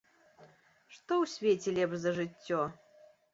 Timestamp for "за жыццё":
2.07-2.61